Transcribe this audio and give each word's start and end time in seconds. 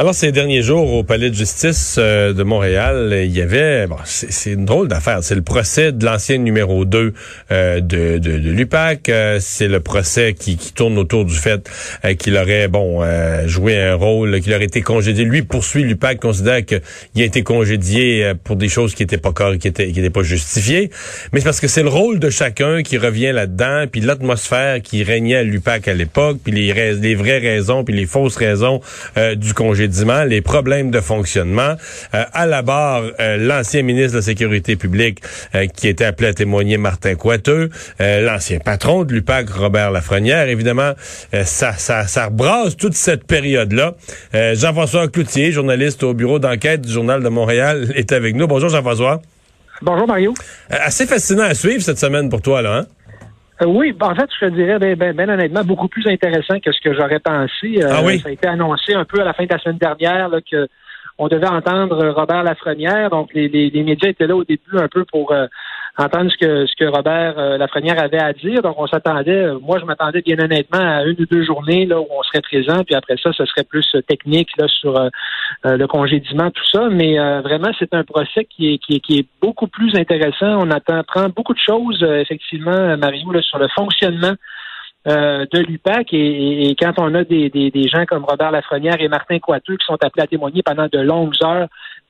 Alors, 0.00 0.14
ces 0.14 0.30
derniers 0.30 0.62
jours, 0.62 0.92
au 0.92 1.02
Palais 1.02 1.28
de 1.28 1.34
justice 1.34 1.96
euh, 1.98 2.32
de 2.32 2.44
Montréal, 2.44 3.12
il 3.24 3.36
y 3.36 3.42
avait... 3.42 3.88
Bon, 3.88 3.96
c'est 4.04 4.52
une 4.52 4.64
drôle 4.64 4.86
d'affaire. 4.86 5.24
C'est 5.24 5.34
le 5.34 5.42
procès 5.42 5.90
de 5.90 6.04
l'ancien 6.04 6.38
numéro 6.38 6.84
2 6.84 7.12
euh, 7.50 7.80
de, 7.80 8.18
de, 8.18 8.38
de 8.38 8.48
l'UPAC. 8.48 9.08
Euh, 9.08 9.38
c'est 9.40 9.66
le 9.66 9.80
procès 9.80 10.34
qui, 10.34 10.56
qui, 10.56 10.72
tourne 10.72 10.98
autour 10.98 11.24
du 11.24 11.34
fait 11.34 11.68
qu'il 12.16 12.36
aurait, 12.36 12.68
bon, 12.68 13.02
joué 13.46 13.76
un 13.76 13.96
rôle, 13.96 14.40
qu'il 14.40 14.54
aurait 14.54 14.66
été 14.66 14.82
congédié. 14.82 15.24
Lui 15.24 15.42
poursuit 15.42 15.82
l'UPAC, 15.82 16.20
considère 16.20 16.64
qu'il 16.64 16.80
a 17.16 17.24
été 17.24 17.42
congédié 17.42 18.34
pour 18.44 18.54
des 18.54 18.68
choses 18.68 18.94
qui 18.94 19.02
étaient 19.02 19.18
pas 19.18 19.32
qui 19.58 19.66
étaient, 19.66 19.90
qui 19.90 19.98
étaient 19.98 20.10
pas 20.10 20.22
justifiées. 20.22 20.90
Mais 21.32 21.40
c'est 21.40 21.46
parce 21.46 21.58
que 21.58 21.66
c'est 21.66 21.82
le 21.82 21.88
rôle 21.88 22.20
de 22.20 22.30
chacun 22.30 22.84
qui 22.84 22.98
revient 22.98 23.32
là-dedans, 23.32 23.86
puis 23.90 24.00
l'atmosphère 24.00 24.80
qui 24.80 25.02
régnait 25.02 25.38
à 25.38 25.42
l'UPAC 25.42 25.88
à 25.88 25.94
l'époque, 25.94 26.38
puis 26.44 26.52
les, 26.52 26.94
les 26.94 27.14
vraies 27.16 27.38
raisons, 27.38 27.82
puis 27.82 27.96
les 27.96 28.06
fausses 28.06 28.36
raisons 28.36 28.80
du 29.34 29.54
les 30.26 30.40
problèmes 30.40 30.90
de 30.90 31.00
fonctionnement. 31.00 31.74
Euh, 32.14 32.24
à 32.32 32.46
la 32.46 32.62
barre, 32.62 33.02
euh, 33.20 33.36
l'ancien 33.36 33.82
ministre 33.82 34.12
de 34.12 34.16
la 34.18 34.22
Sécurité 34.22 34.76
publique 34.76 35.20
euh, 35.54 35.66
qui 35.66 35.88
était 35.88 36.04
appelé 36.04 36.28
à 36.28 36.34
témoigner, 36.34 36.76
Martin 36.76 37.14
Coiteux, 37.14 37.70
l'ancien 37.98 38.58
patron 38.58 39.04
de 39.04 39.12
l'UPAC, 39.12 39.50
Robert 39.50 39.90
Lafrenière. 39.90 40.48
Évidemment, 40.48 40.92
ça, 41.44 41.72
ça, 41.72 42.06
ça 42.06 42.26
rebrasse 42.26 42.76
toute 42.76 42.94
cette 42.94 43.24
période-là. 43.24 43.94
Jean-François 44.32 45.08
Cloutier, 45.08 45.52
journaliste 45.52 46.02
au 46.02 46.14
bureau 46.14 46.38
d'enquête 46.38 46.82
du 46.82 46.92
Journal 46.92 47.22
de 47.22 47.28
Montréal, 47.28 47.92
est 47.94 48.12
avec 48.12 48.34
nous. 48.34 48.46
Bonjour 48.46 48.68
Jean-François. 48.68 49.20
Bonjour 49.82 50.06
Mario. 50.06 50.34
assez 50.70 51.06
fascinant 51.06 51.44
à 51.44 51.54
suivre 51.54 51.82
cette 51.82 51.98
semaine 51.98 52.28
pour 52.28 52.42
toi, 52.42 52.62
là, 52.62 52.78
hein? 52.78 52.86
Euh, 53.62 53.66
oui, 53.66 53.94
en 54.00 54.14
fait, 54.14 54.28
je 54.40 54.46
te 54.46 54.50
dirais, 54.52 54.78
ben, 54.78 54.96
ben, 54.96 55.14
ben, 55.14 55.30
honnêtement, 55.30 55.64
beaucoup 55.64 55.88
plus 55.88 56.06
intéressant 56.06 56.60
que 56.60 56.70
ce 56.72 56.80
que 56.80 56.94
j'aurais 56.94 57.18
pensé. 57.18 57.82
Euh, 57.82 57.90
ah 57.90 58.02
oui? 58.04 58.18
Ça 58.20 58.28
a 58.28 58.32
été 58.32 58.46
annoncé 58.46 58.94
un 58.94 59.04
peu 59.04 59.20
à 59.20 59.24
la 59.24 59.32
fin 59.32 59.44
de 59.44 59.52
la 59.52 59.58
semaine 59.58 59.78
dernière 59.78 60.28
là, 60.28 60.38
que 60.40 60.68
on 61.18 61.26
devait 61.26 61.48
entendre 61.48 62.10
Robert 62.10 62.44
Lafrenière. 62.44 63.10
Donc, 63.10 63.34
les, 63.34 63.48
les, 63.48 63.70
les 63.70 63.82
médias 63.82 64.08
étaient 64.08 64.28
là 64.28 64.36
au 64.36 64.44
début 64.44 64.76
un 64.76 64.86
peu 64.86 65.04
pour 65.04 65.32
euh, 65.32 65.46
entendre 65.98 66.30
ce 66.30 66.36
que 66.36 66.66
ce 66.66 66.74
que 66.76 66.84
Robert 66.84 67.38
euh, 67.38 67.58
Lafrenière 67.58 68.00
avait 68.00 68.20
à 68.20 68.32
dire. 68.32 68.62
Donc, 68.62 68.76
on 68.78 68.86
s'attendait, 68.86 69.44
euh, 69.44 69.58
moi, 69.60 69.78
je 69.80 69.84
m'attendais 69.84 70.22
bien 70.22 70.38
honnêtement 70.38 70.78
à 70.78 71.02
une 71.02 71.20
ou 71.20 71.26
deux 71.26 71.44
journées 71.44 71.86
là 71.86 72.00
où 72.00 72.06
on 72.08 72.22
serait 72.22 72.40
présent, 72.40 72.84
puis 72.84 72.94
après 72.94 73.16
ça, 73.22 73.32
ce 73.32 73.44
serait 73.46 73.64
plus 73.64 73.86
euh, 73.94 74.02
technique 74.02 74.48
là 74.56 74.66
sur 74.68 75.10
le 75.64 75.86
congédiement, 75.86 76.50
tout 76.50 76.64
ça. 76.70 76.88
Mais 76.90 77.16
vraiment, 77.40 77.70
c'est 77.78 77.92
un 77.94 78.04
procès 78.04 78.44
qui 78.44 78.74
est, 78.74 78.78
qui 78.78 78.96
est 78.96 79.00
qui 79.00 79.18
est 79.18 79.26
beaucoup 79.42 79.66
plus 79.66 79.94
intéressant. 79.96 80.58
On 80.60 80.70
attend 80.70 81.02
beaucoup 81.34 81.54
de 81.54 81.58
choses, 81.58 82.02
effectivement, 82.02 82.96
Mario, 82.96 83.32
là, 83.32 83.42
sur 83.42 83.58
le 83.58 83.68
fonctionnement 83.68 84.34
de 85.06 85.58
l'UPAC 85.58 86.08
et, 86.12 86.76
quand 86.78 86.92
on 86.98 87.14
a 87.14 87.24
des, 87.24 87.48
des, 87.48 87.70
des, 87.70 87.88
gens 87.88 88.04
comme 88.04 88.24
Robert 88.24 88.50
Lafrenière 88.50 89.00
et 89.00 89.08
Martin 89.08 89.38
Coiteux 89.38 89.76
qui 89.76 89.86
sont 89.86 89.98
appelés 90.02 90.24
à 90.24 90.26
témoigner 90.26 90.62
pendant 90.62 90.86
de 90.86 90.98
longues 90.98 91.34
heures 91.42 91.68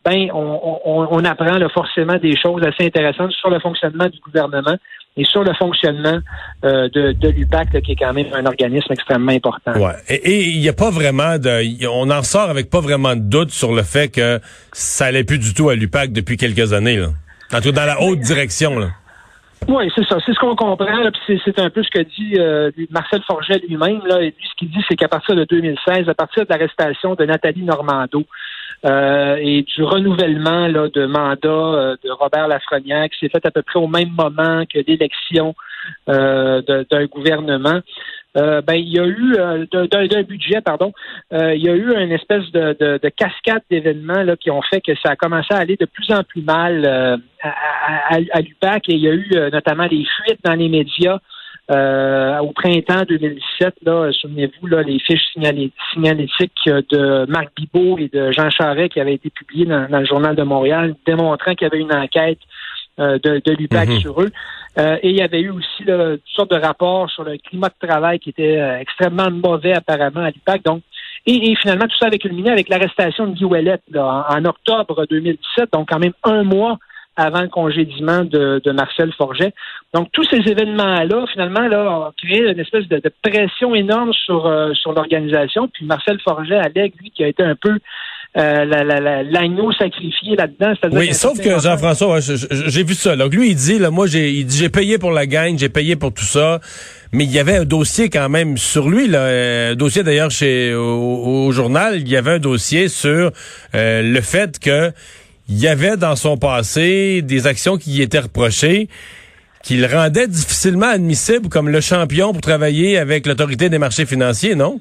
ben 0.09 0.31
on, 0.33 1.09
on, 1.11 1.25
apprend 1.25 1.59
forcément 1.73 2.17
des 2.17 2.37
choses 2.37 2.63
assez 2.63 2.87
intéressantes 2.87 3.33
sur 3.33 3.51
le 3.51 3.61
fonctionnement 3.61 4.07
du 4.07 4.19
gouvernement 4.21 4.77
et 5.17 5.25
sur 5.25 5.43
le 5.43 5.53
fonctionnement 5.55 6.19
euh, 6.65 6.89
de, 6.89 7.13
de 7.13 7.29
l'UPAC, 7.29 7.83
qui 7.83 7.93
est 7.93 7.97
quand 7.97 8.13
même 8.13 8.27
un 8.33 8.47
organisme 8.47 8.93
extrêmement 8.93 9.33
important. 9.33 9.73
Ouais. 9.73 9.95
Et 10.09 10.45
il 10.45 10.61
n'y 10.61 10.69
a 10.69 10.73
pas 10.73 10.91
vraiment 10.91 11.39
de... 11.39 11.87
On 11.89 12.11
en 12.11 12.23
sort 12.23 12.49
avec 12.51 12.71
pas 12.71 12.81
vraiment 12.81 13.17
de 13.17 13.21
doute 13.21 13.51
sur 13.51 13.73
le 13.73 13.83
fait 13.83 14.09
que 14.09 14.41
ça 14.73 15.07
allait 15.07 15.25
plus 15.25 15.39
du 15.39 15.55
tout 15.55 15.69
à 15.69 15.75
l'UPAC 15.75 16.13
depuis 16.13 16.37
quelques 16.37 16.73
années. 16.73 16.97
Là. 16.97 17.09
En 17.53 17.61
tout 17.61 17.73
cas, 17.73 17.81
dans 17.81 17.87
la 17.87 18.03
haute 18.03 18.21
direction. 18.21 18.79
Là. 18.79 18.91
Oui, 19.67 19.91
c'est 19.95 20.05
ça. 20.07 20.19
C'est 20.25 20.33
ce 20.33 20.39
qu'on 20.39 20.55
comprend. 20.55 20.87
C'est 21.27 21.59
un 21.59 21.71
peu 21.71 21.83
ce 21.83 21.91
que 21.91 22.03
dit 22.03 22.35
euh, 22.39 22.71
Marcel 22.91 23.23
Forget 23.27 23.61
lui-même. 23.69 24.01
Là, 24.07 24.23
et 24.23 24.27
lui, 24.27 24.49
ce 24.49 24.55
qu'il 24.57 24.71
dit, 24.71 24.83
c'est 24.89 24.97
qu'à 24.97 25.09
partir 25.09 25.35
de 25.35 25.45
2016, 25.45 26.09
à 26.09 26.15
partir 26.15 26.45
de 26.45 26.49
l'arrestation 26.51 27.15
de 27.15 27.25
Nathalie 27.25 27.65
Normando, 27.65 28.25
euh, 28.85 29.37
et 29.41 29.63
du 29.63 29.83
renouvellement 29.83 30.69
là, 30.69 30.89
de 30.89 31.05
mandat 31.07 31.49
euh, 31.49 31.97
de 32.05 32.11
Robert 32.11 32.47
Lafrenière 32.47 33.09
qui 33.11 33.19
s'est 33.19 33.29
fait 33.29 33.45
à 33.45 33.51
peu 33.51 33.63
près 33.63 33.81
au 33.81 33.89
même 33.89 34.11
moment 34.11 34.63
que 34.73 34.79
l'élection 34.87 35.57
d'un 36.07 37.07
gouvernement. 37.07 37.81
ben 38.35 38.75
il 38.75 38.89
y 38.89 38.99
a 38.99 39.07
eu 39.07 39.37
d'un 39.71 40.23
budget, 40.23 40.61
pardon, 40.61 40.93
il 41.33 41.63
y 41.63 41.69
a 41.69 41.75
eu 41.75 41.95
une 41.97 42.13
espèce 42.13 42.51
de, 42.53 42.77
de, 42.79 43.01
de 43.03 43.09
cascade 43.09 43.63
d'événements 43.71 44.25
qui 44.41 44.51
ont 44.51 44.63
fait 44.63 44.81
que 44.81 44.95
ça 45.03 45.11
a 45.13 45.17
commencé 45.17 45.53
à 45.53 45.59
aller 45.59 45.77
de 45.77 45.87
plus 45.87 46.11
en 46.13 46.23
plus 46.23 46.43
mal 46.43 47.21
à, 47.43 48.41
l'UPAC 48.41 48.89
et 48.89 48.95
il 48.95 49.01
y 49.01 49.09
a 49.09 49.15
eu 49.15 49.31
notamment 49.53 49.87
des 49.87 50.05
fuites 50.05 50.41
dans 50.45 50.55
les 50.55 50.69
médias 50.69 51.19
euh, 51.71 52.39
au 52.39 52.53
printemps 52.53 53.03
2017, 53.07 53.75
là, 53.83 54.11
souvenez-vous, 54.13 54.67
là, 54.69 54.83
les 54.83 54.99
fiches 55.01 55.21
signalétiques 55.33 56.65
de 56.65 57.27
Marc 57.31 57.51
Bibot 57.57 57.99
et 57.99 58.09
de 58.09 58.33
Jean 58.33 58.49
Charret 58.49 58.89
qui 58.89 59.01
avaient 59.01 59.15
été 59.15 59.29
publiées 59.29 59.67
dans, 59.67 59.87
le 59.91 60.07
Journal 60.07 60.35
de 60.35 60.43
Montréal, 60.45 60.95
démontrant 61.07 61.55
qu'il 61.55 61.67
y 61.67 61.71
avait 61.71 61.81
une 61.81 61.95
enquête 61.95 62.39
euh, 62.99 63.19
de, 63.23 63.41
de 63.45 63.53
l'UPAC 63.53 63.89
mhm. 63.89 64.01
sur 64.01 64.21
eux. 64.23 64.31
Euh, 64.79 64.97
et 65.03 65.11
il 65.11 65.17
y 65.17 65.23
avait 65.23 65.41
eu 65.41 65.51
aussi 65.51 65.85
là, 65.85 66.17
toutes 66.17 66.23
sortes 66.27 66.51
de 66.51 66.57
rapports 66.57 67.11
sur 67.11 67.25
le 67.25 67.37
climat 67.39 67.69
de 67.69 67.87
travail 67.87 68.19
qui 68.19 68.31
était 68.31 68.59
extrêmement 68.81 69.31
mauvais 69.31 69.75
apparemment 69.75 70.21
à 70.21 70.31
l'UPAC. 70.31 70.63
Donc, 70.65 70.83
et, 71.27 71.55
finalement, 71.57 71.87
tout 71.87 71.97
ça 71.99 72.07
avait 72.07 72.19
culminé 72.19 72.51
avec 72.51 72.69
l'arrestation 72.69 73.27
de 73.27 73.35
Guy 73.35 73.45
Ouellet 73.45 73.81
en, 73.95 74.23
en, 74.29 74.45
octobre 74.45 75.05
2017, 75.11 75.73
donc 75.73 75.89
quand 75.91 75.99
même 75.99 76.13
un 76.25 76.43
mois 76.43 76.79
avant 77.19 77.43
le 77.43 77.49
congédiement 77.49 78.25
de, 78.25 78.71
Marcel 78.71 79.13
Forget. 79.13 79.53
Donc, 79.93 80.09
tous 80.13 80.23
ces 80.31 80.39
événements-là, 80.39 81.27
finalement, 81.33 81.67
là, 81.67 81.91
ont 81.91 82.13
créé 82.17 82.49
une 82.49 82.61
espèce 82.61 82.87
de, 82.87 83.03
pression 83.23 83.75
énorme 83.75 84.13
sur, 84.13 84.47
euh, 84.47 84.73
sur 84.75 84.93
l'organisation. 84.93 85.67
Puis 85.67 85.85
Marcel 85.85 86.21
Forget 86.21 86.57
allègue, 86.57 86.95
lui, 87.01 87.11
qui 87.11 87.25
a 87.25 87.29
été 87.29 87.43
un 87.43 87.57
peu 87.57 87.79
euh, 88.37 88.65
l'agneau 89.25 89.73
sacrifié 89.73 90.37
là-dedans. 90.37 90.75
Oui, 90.93 91.15
sauf 91.15 91.41
que 91.41 91.59
Jean-François, 91.59 92.21
j'ai 92.21 92.85
vu 92.85 92.95
ça. 92.95 93.17
Donc 93.17 93.35
lui, 93.35 93.51
il 93.51 93.57
dit, 93.57 93.79
là, 93.79 93.91
moi, 93.91 94.07
j'ai 94.07 94.69
payé 94.69 94.99
pour 94.99 95.11
la 95.11 95.27
gang, 95.27 95.59
j'ai 95.59 95.69
payé 95.69 95.97
pour 95.97 96.13
tout 96.13 96.25
ça, 96.25 96.61
mais 97.13 97.25
il 97.25 97.31
y 97.31 97.39
avait 97.39 97.57
un 97.57 97.65
dossier 97.65 98.11
quand 98.11 98.29
même 98.29 98.57
sur 98.57 98.89
lui, 98.89 99.09
là, 99.09 99.21
euh, 99.21 99.73
un 99.73 99.75
dossier 99.75 100.03
d'ailleurs 100.03 100.31
chez 100.31 100.75
au, 100.75 101.51
journal, 101.53 101.97
il 101.97 102.09
y 102.09 102.17
avait 102.17 102.33
un 102.33 102.39
dossier 102.39 102.89
sur 102.89 103.33
le 103.73 104.21
fait 104.21 104.59
que 104.59 104.93
il 105.49 105.59
y 105.59 105.67
avait 105.67 105.97
dans 105.97 106.15
son 106.15 106.37
passé 106.37 107.23
des 107.23 107.47
actions 107.47 107.79
qui 107.79 107.93
y 107.93 108.03
étaient 108.03 108.19
reprochées 108.19 108.89
qui 109.63 109.77
le 109.77 109.87
rendaient 109.87 110.29
difficilement 110.29 110.87
admissible 110.87 111.49
comme 111.49 111.69
le 111.69 111.81
champion 111.81 112.33
pour 112.33 112.41
travailler 112.41 112.99
avec 112.99 113.27
l'autorité 113.27 113.69
des 113.69 113.79
marchés 113.79 114.07
financiers, 114.07 114.55
non? 114.55 114.81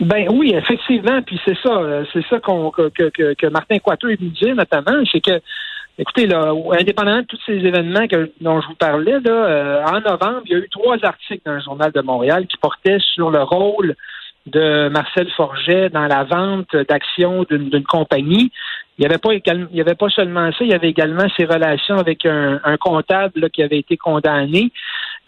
Ben 0.00 0.26
oui, 0.30 0.52
effectivement, 0.54 1.22
puis 1.22 1.40
c'est 1.44 1.56
ça, 1.62 1.70
euh, 1.70 2.04
c'est 2.12 2.26
ça 2.26 2.40
qu'on 2.40 2.70
que, 2.70 2.88
que, 2.88 3.34
que, 3.34 3.46
Martin 3.46 3.78
Coiteau 3.78 4.08
venu 4.08 4.30
dire 4.30 4.54
notamment, 4.56 5.02
c'est 5.10 5.20
que 5.20 5.40
Écoutez, 5.96 6.26
là, 6.26 6.52
indépendamment 6.72 7.20
de 7.20 7.26
tous 7.26 7.38
ces 7.46 7.52
événements 7.52 8.08
que, 8.08 8.32
dont 8.40 8.60
je 8.60 8.66
vous 8.66 8.74
parlais, 8.74 9.20
là, 9.20 9.30
euh, 9.30 9.84
en 9.84 10.00
novembre, 10.00 10.40
il 10.46 10.50
y 10.50 10.54
a 10.56 10.58
eu 10.58 10.68
trois 10.68 10.96
articles 11.04 11.42
dans 11.46 11.52
le 11.52 11.60
Journal 11.60 11.92
de 11.92 12.00
Montréal 12.00 12.48
qui 12.48 12.56
portaient 12.56 12.98
sur 12.98 13.30
le 13.30 13.44
rôle 13.44 13.94
de 14.46 14.88
Marcel 14.88 15.30
Forget 15.30 15.90
dans 15.90 16.06
la 16.06 16.24
vente 16.24 16.74
d'actions 16.88 17.44
d'une 17.48 17.84
compagnie. 17.84 18.50
Il 18.98 19.02
n'y 19.02 19.06
avait 19.06 19.18
pas 19.18 19.34
il 19.34 19.68
y 19.72 19.80
avait 19.80 19.94
pas 19.94 20.08
seulement 20.08 20.50
ça, 20.52 20.64
il 20.64 20.70
y 20.70 20.74
avait 20.74 20.90
également 20.90 21.26
ses 21.36 21.44
relations 21.44 21.96
avec 21.96 22.26
un, 22.26 22.58
comptable 22.78 23.48
qui 23.50 23.62
avait 23.62 23.78
été 23.78 23.96
condamné. 23.96 24.70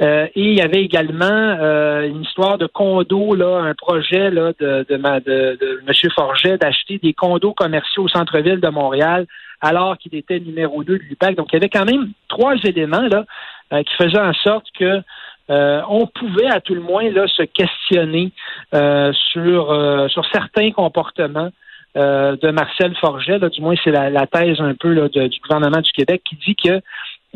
Euh, 0.02 0.26
et 0.34 0.50
il 0.50 0.54
y 0.54 0.60
avait 0.60 0.82
également 0.82 1.26
euh, 1.26 2.06
une 2.06 2.22
histoire 2.22 2.58
de 2.58 2.66
condo, 2.66 3.34
là, 3.34 3.60
un 3.62 3.74
projet 3.74 4.30
là, 4.30 4.52
de, 4.58 4.84
de, 4.88 4.96
de, 4.96 5.58
de 5.58 5.82
M. 5.86 6.10
Forget 6.14 6.58
d'acheter 6.58 6.98
des 6.98 7.14
condos 7.14 7.54
commerciaux 7.54 8.04
au 8.04 8.08
centre-ville 8.08 8.60
de 8.60 8.68
Montréal 8.68 9.26
alors 9.62 9.96
qu'il 9.96 10.14
était 10.14 10.38
numéro 10.38 10.84
2 10.84 10.98
de 10.98 11.02
l'UPAC. 11.02 11.37
Donc, 11.37 11.48
il 11.50 11.54
y 11.54 11.56
avait 11.56 11.70
quand 11.70 11.87
même 11.87 12.10
trois 12.28 12.56
éléments 12.64 13.08
là, 13.08 13.25
euh, 13.72 13.82
qui 13.82 13.94
faisaient 13.94 14.20
en 14.20 14.34
sorte 14.34 14.66
que 14.78 15.00
on 15.48 16.08
pouvait 16.08 16.50
à 16.50 16.60
tout 16.60 16.75
le 16.75 16.81
moins 16.81 17.08
là, 17.08 17.25
se 17.28 17.44
questionner 17.44 18.32
sur, 18.72 20.10
sur 20.10 20.26
certains 20.32 20.72
comportements 20.72 21.50
euh, 21.96 22.37
de 22.37 22.50
Marcel 22.50 22.94
Forget, 22.96 23.38
du 23.38 23.62
moins 23.62 23.75
c'est 23.82 23.90
la, 23.90 24.26
thèse 24.26 24.60
un 24.60 24.75
peu 24.75 24.92
là, 24.92 25.08
du 25.08 25.40
gouvernement 25.40 25.81
du 25.81 25.92
Québec, 25.92 26.20
qui 26.28 26.37
dit 26.37 26.54
que 26.54 26.82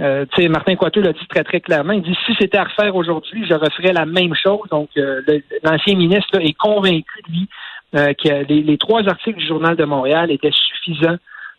euh, 0.01 0.25
Martin 0.49 0.77
Coiteux 0.77 1.03
l'a 1.03 1.13
dit 1.13 1.27
très, 1.29 1.45
très 1.45 1.61
clairement. 1.61 1.93
Il 1.93 2.03
dit 2.03 2.17
si 2.27 2.33
c'était 2.39 2.59
à 2.59 2.65
refaire 2.65 2.97
aujourd'hui, 2.97 3.45
je 3.49 3.55
referais 3.55 3.93
la 3.93 4.07
même 4.07 4.35
chose. 4.35 4.61
Donc, 4.71 4.89
euh, 4.97 5.21
l'ancien 5.63 5.95
ministre 5.97 6.39
est 6.41 6.55
convaincu, 6.57 7.21
lui, 7.29 7.49
euh, 7.97 8.13
que 8.15 8.45
les, 8.49 8.79
trois 8.79 9.07
articles 9.09 9.39
du 9.39 9.47
Journal 9.47 9.77
de 9.77 9.85
Montréal 9.85 10.31
étaient 10.31 10.51
suffisants 10.53 11.17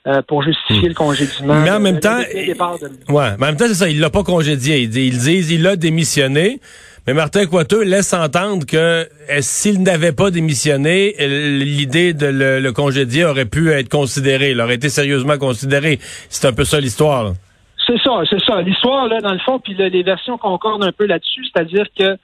euh, 0.07 0.21
pour 0.27 0.41
justifier 0.41 0.89
le 0.89 0.95
congédiement. 0.95 1.53
Mais 1.61 1.69
en 1.69 1.79
même 1.79 1.99
temps, 1.99 2.17
départ 2.33 2.79
de- 2.79 3.13
ouais, 3.13 3.29
mais 3.37 3.45
en 3.45 3.49
même 3.49 3.57
temps, 3.57 3.67
c'est 3.67 3.75
ça, 3.75 3.87
il 3.89 3.99
l'a 3.99 4.09
pas 4.09 4.23
congédié. 4.23 4.79
Ils 4.79 4.89
disent, 4.89 5.51
il 5.51 5.67
a 5.67 5.75
démissionné. 5.75 6.59
Mais 7.05 7.13
Martin 7.13 7.45
Coiteux 7.47 7.83
laisse 7.83 8.13
entendre 8.13 8.65
que 8.65 9.07
s'il 9.41 9.81
n'avait 9.83 10.11
pas 10.11 10.31
démissionné, 10.31 11.15
l'idée 11.19 12.13
de 12.13 12.27
le, 12.27 12.59
le 12.59 12.71
congédier 12.71 13.25
aurait 13.25 13.45
pu 13.45 13.71
être 13.71 13.89
considérée, 13.89 14.51
il 14.51 14.61
aurait 14.61 14.75
été 14.75 14.89
sérieusement 14.89 15.37
considéré. 15.37 15.99
C'est 16.29 16.47
un 16.47 16.53
peu 16.53 16.63
ça 16.63 16.79
l'histoire. 16.79 17.33
C'est 17.91 18.01
ça, 18.03 18.21
c'est 18.29 18.39
ça. 18.45 18.61
L'histoire, 18.61 19.07
là, 19.07 19.19
dans 19.19 19.33
le 19.33 19.39
fond, 19.39 19.59
puis 19.59 19.73
là, 19.73 19.89
les 19.89 20.03
versions 20.03 20.37
concordent 20.37 20.83
un 20.85 20.91
peu 20.93 21.05
là-dessus, 21.05 21.43
c'est-à-dire 21.45 21.85
que 21.99 22.15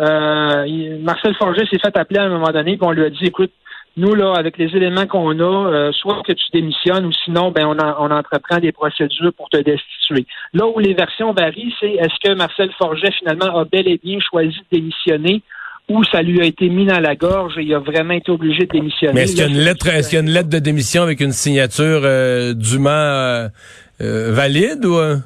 euh, 0.00 0.64
il- 0.66 0.98
Marcel 1.02 1.34
Forget 1.36 1.66
s'est 1.70 1.78
fait 1.78 1.96
appeler 1.96 2.18
à 2.18 2.24
un 2.24 2.28
moment 2.30 2.50
donné, 2.50 2.76
puis 2.76 2.86
on 2.86 2.92
lui 2.92 3.04
a 3.04 3.10
dit, 3.10 3.24
écoute, 3.26 3.52
nous, 3.96 4.14
là, 4.14 4.32
avec 4.36 4.56
les 4.58 4.74
éléments 4.74 5.06
qu'on 5.06 5.38
a, 5.38 5.42
euh, 5.70 5.92
soit 5.92 6.22
que 6.26 6.32
tu 6.32 6.44
démissionnes 6.52 7.04
ou 7.04 7.12
sinon, 7.24 7.50
ben, 7.52 7.66
on, 7.66 7.78
en- 7.78 7.96
on 7.98 8.10
entreprend 8.10 8.58
des 8.58 8.72
procédures 8.72 9.32
pour 9.36 9.48
te 9.50 9.58
destituer. 9.58 10.26
Là 10.54 10.66
où 10.66 10.78
les 10.78 10.94
versions 10.94 11.32
varient, 11.34 11.74
c'est 11.78 11.92
est-ce 11.92 12.14
que 12.28 12.34
Marcel 12.34 12.70
Forget, 12.78 13.12
finalement, 13.18 13.56
a 13.58 13.64
bel 13.66 13.86
et 13.86 14.00
bien 14.02 14.18
choisi 14.20 14.56
de 14.72 14.78
démissionner 14.78 15.42
ou 15.90 16.02
ça 16.04 16.22
lui 16.22 16.40
a 16.40 16.44
été 16.44 16.70
mis 16.70 16.86
dans 16.86 17.00
la 17.00 17.14
gorge 17.16 17.58
et 17.58 17.62
il 17.64 17.74
a 17.74 17.80
vraiment 17.80 18.14
été 18.14 18.30
obligé 18.32 18.60
de 18.60 18.70
démissionner? 18.72 19.12
Mais 19.14 19.22
est-ce 19.24 19.32
qu'il 19.36 19.42
y 19.44 19.46
a 19.46 19.50
une 19.50 19.62
lettre, 19.62 19.86
est-ce 19.88 20.08
qu'il 20.08 20.16
y 20.18 20.22
a 20.22 20.24
une 20.24 20.30
lettre 20.32 20.48
de 20.48 20.58
démission 20.58 21.02
avec 21.02 21.20
une 21.20 21.32
signature 21.32 22.00
euh, 22.04 22.54
dûment 22.54 22.88
euh, 22.88 23.48
valide 24.02 24.84
ou 24.84 24.96
euh? 24.96 25.16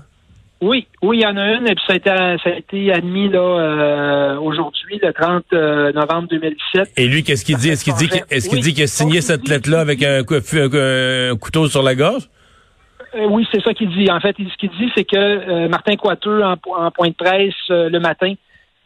Oui, 0.62 0.86
oui, 1.02 1.18
il 1.18 1.22
y 1.22 1.26
en 1.26 1.36
a 1.36 1.52
une, 1.52 1.68
et 1.68 1.74
puis 1.74 1.84
ça 1.86 1.92
a 1.92 1.96
été, 1.96 2.08
ça 2.10 2.50
a 2.50 2.56
été 2.56 2.90
admis 2.90 3.28
là 3.28 3.40
euh, 3.40 4.38
aujourd'hui, 4.38 4.98
le 5.02 5.12
30 5.12 5.44
euh, 5.52 5.92
novembre 5.92 6.28
2017. 6.28 6.92
Et 6.96 7.06
lui, 7.08 7.22
qu'est-ce 7.22 7.44
qu'il 7.44 7.58
dit? 7.58 7.68
Est-ce 7.68 7.84
qu'il 7.84 7.92
dit 7.94 8.08
qu'il 8.08 8.22
est-ce 8.30 8.48
qu'il 8.48 8.60
dit 8.60 8.72
qu'il 8.72 8.84
a 8.84 8.86
signé 8.86 9.20
cette 9.20 9.46
lettre-là 9.48 9.80
avec 9.80 10.02
un, 10.02 10.22
cou- 10.24 10.34
un- 10.34 11.30
un 11.32 11.36
couteau 11.36 11.68
sur 11.68 11.82
la 11.82 11.94
gorge? 11.94 12.28
Euh, 13.14 13.26
oui, 13.28 13.46
c'est 13.52 13.62
ça 13.62 13.74
qu'il 13.74 13.90
dit. 13.90 14.10
En 14.10 14.18
fait, 14.20 14.34
il- 14.38 14.48
ce 14.50 14.56
qu'il 14.56 14.70
dit, 14.70 14.90
c'est 14.96 15.04
que 15.04 15.16
euh, 15.16 15.68
Martin 15.68 15.96
Coiteux, 15.96 16.42
en, 16.42 16.54
en 16.74 16.90
point 16.90 17.08
de 17.08 17.14
presse 17.14 17.52
euh, 17.70 17.90
le 17.90 18.00
matin, 18.00 18.32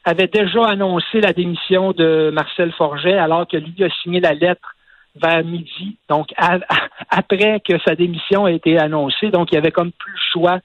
avait 0.05 0.27
déjà 0.27 0.65
annoncé 0.67 1.21
la 1.21 1.33
démission 1.33 1.93
de 1.93 2.31
Marcel 2.33 2.73
Forget, 2.73 3.17
alors 3.17 3.47
que 3.47 3.59
lui 3.59 3.85
a 3.85 3.89
signé 4.03 4.19
la 4.19 4.35
lettre 4.35 4.75
vers 5.21 5.45
midi, 5.45 5.97
donc 6.09 6.29
à- 6.37 6.59
après 7.09 7.61
que 7.67 7.75
sa 7.85 7.95
démission 7.95 8.45
a 8.45 8.53
été 8.53 8.79
annoncée. 8.79 9.31
Donc, 9.31 9.49
il 9.53 9.59
avait 9.59 9.73
comme 9.73 9.93
plus 9.93 10.13
le 10.13 10.19
choix 10.33 10.61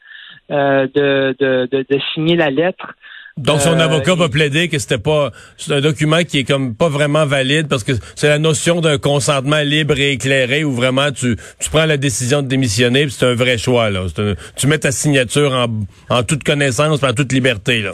euh, 0.51 0.87
de, 0.93 1.35
de, 1.39 1.67
de, 1.71 1.85
de 1.89 1.99
signer 2.13 2.35
la 2.35 2.49
lettre. 2.51 2.93
Donc 3.37 3.59
son 3.59 3.77
Euh, 3.77 3.83
avocat 3.83 4.15
va 4.15 4.29
plaider 4.29 4.69
que 4.69 4.79
c'était 4.79 4.97
pas 5.01 5.31
c'est 5.57 5.73
un 5.73 5.81
document 5.81 6.23
qui 6.23 6.39
est 6.39 6.43
comme 6.45 6.73
pas 6.73 6.87
vraiment 6.87 7.25
valide 7.25 7.67
parce 7.67 7.83
que 7.83 7.91
c'est 8.15 8.29
la 8.29 8.39
notion 8.39 8.79
d'un 8.79 8.97
consentement 8.97 9.59
libre 9.59 9.99
et 9.99 10.11
éclairé 10.13 10.63
où 10.63 10.71
vraiment 10.71 11.11
tu 11.11 11.35
tu 11.59 11.69
prends 11.69 11.85
la 11.85 11.97
décision 11.97 12.41
de 12.43 12.47
démissionner 12.47 13.01
puis 13.01 13.11
c'est 13.11 13.25
un 13.25 13.33
vrai 13.35 13.57
choix 13.57 13.89
là. 13.89 14.03
Un- 14.17 14.35
tu 14.55 14.67
mets 14.67 14.77
ta 14.77 14.91
signature 14.93 15.51
en, 15.51 15.65
en 16.09 16.23
toute 16.23 16.45
connaissance, 16.45 16.99
puis 17.01 17.09
en 17.09 17.13
toute 17.13 17.33
liberté 17.33 17.81
là. 17.81 17.91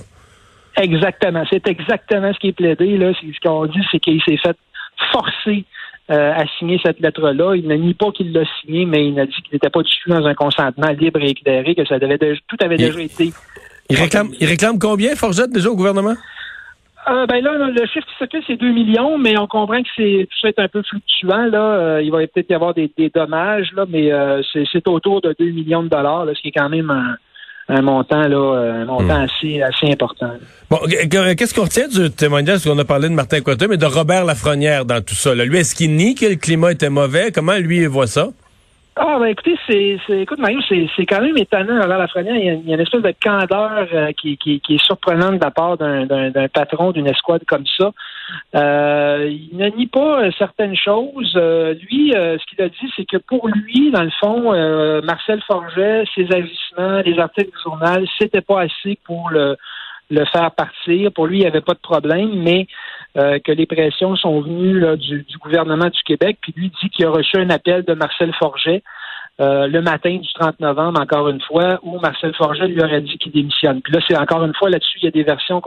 Exactement. 0.77 1.44
C'est 1.50 1.68
exactement 1.68 2.31
ce 2.33 2.39
qui 2.39 2.50
est 2.50 2.53
plaidé. 2.53 2.98
Là. 2.98 3.12
Ce 3.13 3.39
qu'on 3.44 3.65
dit, 3.65 3.81
c'est 3.92 4.00
qu'il 4.00 4.21
s'est 4.21 4.38
fait 4.38 4.56
forcer 5.12 5.65
euh, 6.09 6.33
à 6.33 6.45
signer 6.57 6.80
cette 6.83 7.00
lettre-là. 7.00 7.56
Il 7.56 7.68
ne 7.68 7.75
nie 7.75 7.94
pas 7.94 8.12
qu'il 8.12 8.33
l'a 8.33 8.44
signé, 8.62 8.86
mais 8.86 9.07
il 9.07 9.19
a 9.19 9.25
dit 9.25 9.33
qu'il 9.44 9.53
n'était 9.53 9.69
pas 9.69 9.81
du 9.81 9.92
tout 10.03 10.09
dans 10.09 10.25
un 10.25 10.33
consentement 10.33 10.89
libre 10.89 11.21
et 11.21 11.30
éclairé, 11.30 11.75
que 11.75 11.86
ça 11.86 12.00
devait 12.00 12.18
déjà- 12.18 12.39
tout 12.48 12.57
avait 12.62 12.75
Il- 12.75 12.86
déjà 12.86 13.01
été. 13.01 13.31
Il 13.89 13.98
réclame 13.98 14.30
il 14.39 14.48
réclame 14.48 14.80
combien 14.80 15.15
Forgette 15.15 15.51
déjà 15.51 15.69
au 15.69 15.75
gouvernement? 15.75 16.15
Euh, 17.09 17.25
ben 17.25 17.44
là, 17.44 17.57
le 17.57 17.86
chiffre 17.88 18.06
qui 18.07 18.15
circule, 18.18 18.44
c'est 18.45 18.57
2 18.57 18.71
millions, 18.71 19.18
mais 19.18 19.38
on 19.39 19.48
comprend 19.48 19.81
que 19.81 19.89
c'est 19.95 20.27
tout 20.30 20.38
ça 20.39 20.50
est 20.50 20.59
un 20.59 20.68
peu 20.68 20.83
fluctuant. 20.83 21.45
Là. 21.48 21.63
Euh, 21.63 22.01
il 22.03 22.12
va 22.12 22.19
peut-être 22.27 22.50
y 22.50 22.53
avoir 22.53 22.74
des, 22.75 22.92
des 22.95 23.09
dommages, 23.09 23.71
là, 23.75 23.86
mais 23.89 24.12
euh, 24.13 24.42
c'est, 24.53 24.65
c'est 24.71 24.88
autour 24.88 25.19
de 25.21 25.36
2 25.39 25.45
millions 25.45 25.81
de 25.83 25.89
dollars, 25.89 26.25
là, 26.25 26.33
ce 26.36 26.42
qui 26.42 26.50
est 26.50 26.51
quand 26.51 26.69
même 26.69 26.92
un, 26.92 27.15
un 27.69 27.81
montant, 27.81 28.27
là, 28.27 28.81
un 28.81 28.85
montant 28.85 29.21
assez, 29.23 29.61
assez 29.61 29.91
important. 29.91 30.31
Bon, 30.69 30.77
qu- 30.87 31.07
qu- 31.09 31.35
qu'est-ce 31.35 31.53
qu'on 31.53 31.63
retient 31.63 31.87
du 31.87 32.09
témoignage? 32.11 32.63
Qu'on 32.63 32.77
a 32.79 32.85
parlé 32.85 33.07
de 33.09 33.13
Martin 33.13 33.41
Coiteux, 33.41 33.67
mais 33.67 33.77
de 33.77 33.85
Robert 33.85 34.25
Lafrenière 34.25 34.85
dans 34.85 35.01
tout 35.01 35.15
ça 35.15 35.33
là? 35.35 35.45
Lui 35.45 35.57
est-ce 35.59 35.75
qu'il 35.75 35.95
nie 35.95 36.15
que 36.15 36.25
le 36.25 36.35
climat 36.35 36.71
était 36.71 36.89
mauvais? 36.89 37.31
Comment 37.33 37.57
lui 37.57 37.79
il 37.79 37.87
voit 37.87 38.07
ça? 38.07 38.29
Ah, 38.97 39.17
ben 39.19 39.27
écoutez, 39.27 39.55
c'est, 39.65 39.97
c'est, 40.05 40.19
écoute, 40.19 40.39
Mario, 40.39 40.59
c'est, 40.67 40.85
c'est 40.97 41.05
quand 41.05 41.21
même 41.21 41.38
étonnant. 41.38 41.75
Alors, 41.75 41.88
la 41.88 41.97
Lafrenière, 41.99 42.35
il 42.35 42.45
y, 42.45 42.49
a, 42.49 42.53
il 42.53 42.67
y 42.67 42.71
a 42.71 42.75
une 42.75 42.81
espèce 42.81 43.01
de 43.01 43.13
candeur 43.23 43.88
euh, 43.93 44.11
qui, 44.11 44.38
qui, 44.38 44.59
qui 44.59 44.75
est 44.75 44.85
surprenante 44.85 45.35
de 45.35 45.43
la 45.45 45.49
part 45.49 45.77
d'un, 45.77 46.05
d'un, 46.05 46.29
d'un 46.29 46.49
patron 46.49 46.91
d'une 46.91 47.07
escouade 47.07 47.45
comme 47.47 47.65
ça. 47.77 47.91
Euh, 48.55 49.29
il 49.31 49.57
ne 49.57 49.69
nie 49.69 49.88
pas 49.88 50.23
euh, 50.23 50.31
certaines 50.38 50.75
choses. 50.75 51.33
Euh, 51.38 51.73
lui, 51.89 52.13
euh, 52.13 52.38
ce 52.38 52.45
qu'il 52.47 52.61
a 52.61 52.67
dit, 52.67 52.91
c'est 52.97 53.05
que 53.05 53.15
pour 53.15 53.47
lui, 53.47 53.91
dans 53.91 54.03
le 54.03 54.11
fond, 54.19 54.51
Marcel 55.03 55.41
Forget, 55.47 56.03
ses 56.13 56.27
agissements, 56.33 57.01
les 57.05 57.17
articles 57.17 57.51
du 57.51 57.63
journal, 57.63 58.05
c'était 58.19 58.41
pas 58.41 58.63
assez 58.63 58.99
pour 59.05 59.29
le 59.29 59.55
le 60.11 60.25
faire 60.25 60.51
partir. 60.51 61.11
Pour 61.13 61.25
lui, 61.25 61.37
il 61.37 61.41
n'y 61.41 61.47
avait 61.47 61.61
pas 61.61 61.73
de 61.73 61.79
problème, 61.79 62.29
mais 62.35 62.67
euh, 63.17 63.39
que 63.39 63.51
les 63.51 63.65
pressions 63.65 64.15
sont 64.15 64.41
venues 64.41 64.79
là, 64.79 64.95
du, 64.95 65.23
du 65.23 65.37
gouvernement 65.37 65.87
du 65.87 66.03
Québec. 66.05 66.37
Puis 66.41 66.53
lui 66.55 66.71
dit 66.81 66.89
qu'il 66.89 67.05
a 67.05 67.09
reçu 67.09 67.37
un 67.37 67.49
appel 67.49 67.83
de 67.83 67.93
Marcel 67.93 68.33
Forget 68.37 68.83
euh, 69.39 69.67
le 69.67 69.81
matin 69.81 70.17
du 70.17 70.33
30 70.33 70.59
novembre, 70.59 71.01
encore 71.01 71.29
une 71.29 71.41
fois, 71.41 71.79
où 71.83 71.99
Marcel 71.99 72.33
Forget 72.35 72.67
lui 72.67 72.83
aurait 72.83 73.01
dit 73.01 73.17
qu'il 73.17 73.31
démissionne. 73.31 73.81
Puis 73.81 73.93
là, 73.93 73.99
c'est 74.07 74.17
encore 74.17 74.43
une 74.43 74.53
fois 74.53 74.69
là-dessus, 74.69 74.99
il 75.01 75.05
y 75.05 75.07
a 75.07 75.11
des 75.11 75.23
versions 75.23 75.61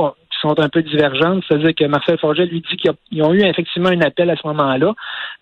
sont 0.45 0.61
un 0.61 0.69
peu 0.69 0.83
divergentes. 0.83 1.43
C'est-à-dire 1.49 1.75
que 1.75 1.85
Marcel 1.85 2.19
Forget 2.19 2.47
lui 2.47 2.61
dit 2.61 2.77
qu'ils 2.77 3.23
ont 3.23 3.33
eu 3.33 3.43
effectivement 3.43 3.89
un 3.89 4.01
appel 4.01 4.31
à 4.31 4.37
ce 4.37 4.47
moment-là, 4.47 4.95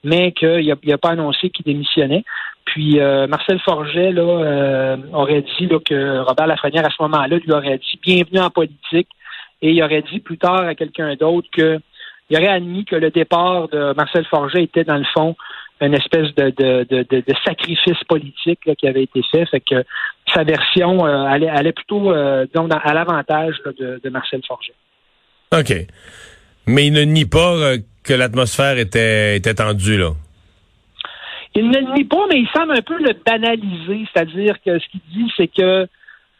mais 0.05 0.33
qu'il 0.33 0.75
n'a 0.85 0.99
pas 0.99 1.11
annoncé 1.11 1.51
qu'il 1.51 1.65
démissionnait. 1.65 2.25
Puis 2.65 3.01
euh, 3.01 3.27
Marcel 3.27 3.59
Forget 3.61 4.13
là, 4.13 4.23
euh, 4.23 4.97
aurait 5.13 5.43
dit 5.59 5.67
là, 5.67 5.79
que 5.85 6.19
Robert 6.21 6.47
Lafrenière, 6.47 6.87
à 6.87 6.91
ce 6.91 7.03
moment-là, 7.03 7.37
lui 7.39 7.53
aurait 7.53 7.79
dit 7.79 7.99
bienvenue 8.03 8.41
en 8.41 8.51
politique 8.51 9.09
et 9.61 9.73
il 9.73 9.83
aurait 9.83 10.03
dit 10.03 10.21
plus 10.21 10.39
tard 10.39 10.61
à 10.61 10.75
quelqu'un 10.75 11.15
d'autre 11.17 11.49
que 11.53 11.79
il 12.31 12.37
aurait 12.39 12.49
admis 12.49 12.85
que 12.85 12.97
le 12.97 13.11
départ 13.11 13.69
de 13.69 13.93
Marcel 13.95 14.25
Forget 14.25 14.63
était 14.63 14.85
dans 14.85 14.97
le 14.97 15.05
fond 15.13 15.37
une 15.83 15.95
espèce 15.95 16.33
de, 16.37 16.51
de, 16.51 16.87
de, 16.89 17.03
de- 17.11 17.35
sacrifice 17.45 18.03
politique 18.09 18.65
là, 18.67 18.75
qui 18.77 18.87
avait 18.87 19.03
été 19.03 19.21
fait. 19.33 19.45
Fait 19.47 19.61
que 19.61 19.85
sa 20.33 20.45
version 20.45 21.05
euh, 21.05 21.25
allait, 21.25 21.49
allait 21.49 21.73
plutôt 21.73 22.13
euh, 22.13 22.47
à 22.55 22.95
l'avantage 22.95 23.57
de, 23.79 24.01
de 24.03 24.11
Marcel 24.11 24.41
Forget. 24.47 24.75
OK. 25.53 25.73
Mais 26.67 26.87
il 26.87 26.93
ne 26.93 27.03
nie 27.03 27.25
pas 27.27 27.55
euh, 27.55 27.79
que 28.05 28.15
l'atmosphère 28.15 28.79
était 28.79 29.37
était 29.37 29.55
tendue 29.55 29.99
là. 29.99 30.11
Il 31.55 31.69
ne 31.69 31.79
le 31.79 31.95
nie 31.95 32.05
pas, 32.05 32.25
mais 32.31 32.39
il 32.41 32.49
semble 32.55 32.73
un 32.73 32.83
peu 32.83 32.97
le 32.99 33.13
banaliser, 33.27 34.07
c'est-à-dire 34.13 34.55
que 34.65 34.79
ce 34.79 34.89
qu'il 34.89 35.01
dit, 35.13 35.31
c'est 35.37 35.49
que 35.49 35.87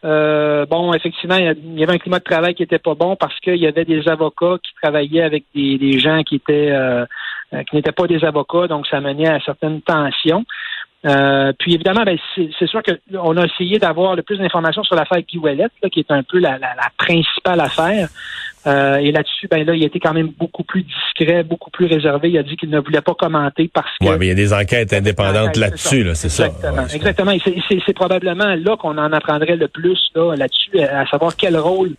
euh, 0.05 0.65
bon, 0.65 0.91
effectivement, 0.93 1.35
il 1.37 1.79
y 1.79 1.83
avait 1.83 1.93
un 1.93 1.97
climat 1.97 2.19
de 2.19 2.23
travail 2.23 2.55
qui 2.55 2.63
était 2.63 2.79
pas 2.79 2.95
bon 2.95 3.15
parce 3.15 3.39
qu'il 3.39 3.55
y 3.57 3.67
avait 3.67 3.85
des 3.85 4.07
avocats 4.09 4.57
qui 4.61 4.73
travaillaient 4.81 5.21
avec 5.23 5.45
des, 5.55 5.77
des 5.77 5.99
gens 5.99 6.23
qui 6.23 6.35
étaient 6.35 6.71
euh, 6.71 7.05
qui 7.69 7.75
n'étaient 7.75 7.91
pas 7.91 8.07
des 8.07 8.25
avocats, 8.25 8.67
donc 8.67 8.87
ça 8.87 8.99
menait 8.99 9.29
à 9.29 9.39
certaines 9.41 9.81
tensions. 9.81 10.43
Puis 11.59 11.75
évidemment, 11.75 12.03
ben, 12.03 12.17
c'est 12.33 12.49
c'est 12.57 12.67
sûr 12.67 12.81
qu'on 12.81 13.37
a 13.37 13.45
essayé 13.45 13.77
d'avoir 13.77 14.15
le 14.15 14.23
plus 14.23 14.37
d'informations 14.37 14.83
sur 14.83 14.95
l'affaire 14.95 15.21
Guy 15.21 15.37
Ouellet, 15.37 15.67
là, 15.83 15.89
qui 15.89 15.99
est 15.99 16.11
un 16.11 16.23
peu 16.23 16.39
la, 16.39 16.57
la- 16.57 16.73
la 16.75 16.89
principale 16.97 17.59
affaire. 17.59 18.07
Euh, 18.65 18.95
et 18.95 19.11
là-dessus, 19.11 19.47
ben 19.49 19.65
là, 19.65 19.75
il 19.75 19.83
a 19.83 19.87
été 19.87 19.99
quand 19.99 20.13
même 20.13 20.27
beaucoup 20.27 20.63
plus 20.63 20.83
discret, 20.83 21.43
beaucoup 21.43 21.69
plus 21.69 21.85
réservé. 21.85 22.29
Il 22.29 22.37
a 22.37 22.43
dit 22.43 22.55
qu'il 22.55 22.69
ne 22.69 22.79
voulait 22.79 23.01
pas 23.01 23.13
commenter 23.13 23.69
parce 23.73 23.89
que 23.99 24.05
Ouais, 24.05 24.17
mais 24.17 24.27
il 24.27 24.29
y 24.29 24.31
a 24.31 24.35
des 24.35 24.53
enquêtes 24.53 24.93
indépendantes 24.93 25.57
là-dessus 25.57 26.03
là, 26.03 26.15
c'est 26.15 26.29
ça. 26.29 26.47
Exactement. 26.47 26.83
Ouais, 26.83 26.95
Exactement. 26.95 27.31
Et 27.31 27.39
c'est- 27.39 27.93
probablement 27.93 28.55
là 28.55 28.75
qu'on 28.77 28.97
en 28.97 29.11
apprendrait 29.13 29.55
le 29.55 29.67
plus 29.67 29.99
là, 30.15 30.35
là-dessus, 30.35 30.79
à 30.79 31.05
savoir 31.05 31.35
quel 31.35 31.57
rôle 31.57 31.91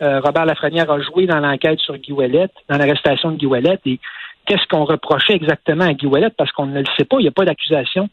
euh, 0.00 0.20
Robert 0.20 0.46
Lafrenière 0.46 0.90
a 0.90 1.00
joué 1.00 1.26
dans 1.26 1.40
l'enquête 1.40 1.78
sur 1.80 1.96
Guy 1.98 2.12
Ouellet, 2.12 2.48
dans 2.68 2.78
l'arrestation 2.78 3.32
de 3.32 3.36
Guy 3.36 3.46
Ouellet, 3.46 3.78
et 3.84 3.98
qu'est-ce 4.46 4.66
qu'on 4.68 4.84
reprochait 4.84 5.34
exactement 5.34 5.84
à 5.84 5.92
Guy 5.92 6.06
Ouellet, 6.06 6.30
parce 6.36 6.52
qu'on 6.52 6.66
ne 6.66 6.78
le 6.78 6.86
sait 6.96 7.04
pas, 7.04 7.16
il 7.18 7.22
n'y 7.22 7.28
a 7.28 7.32
pas 7.32 7.44
d'accusation 7.44 8.08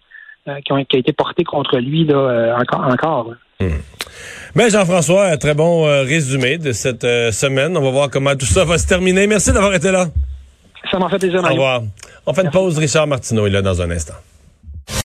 euh, 0.50 0.60
qui, 0.66 0.74
a 0.74 1.00
été 1.00 1.14
portée 1.14 1.44
contre 1.44 1.78
lui 1.78 2.04
là, 2.06 2.58
encore. 2.60 2.88
encore 2.88 3.34
là. 3.70 3.76
Ben 4.56 4.70
Jean-François, 4.70 5.28
un 5.28 5.38
très 5.38 5.56
bon 5.56 5.88
euh, 5.88 6.04
résumé 6.04 6.58
de 6.58 6.74
cette 6.74 7.04
euh, 7.04 7.32
semaine. 7.32 7.76
On 7.76 7.82
va 7.82 7.90
voir 7.90 8.10
comment 8.10 8.36
tout 8.36 8.46
ça 8.46 8.64
va 8.66 8.78
se 8.78 8.86
terminer. 8.86 9.26
Merci 9.26 9.52
d'avoir 9.52 9.74
été 9.74 9.92
là. 9.92 10.08
Ça 10.92 11.00
m'a 11.00 11.10
fait 11.10 11.18
plaisir, 11.18 11.44
Au 11.44 11.48
revoir. 11.48 11.82
On 12.26 12.34
fait 12.34 12.44
une 12.44 12.52
pause. 12.52 12.78
Richard 12.78 13.08
Martineau 13.08 13.48
est 13.48 13.50
là 13.50 13.62
dans 13.62 13.82
un 13.82 13.90
instant. 13.90 14.14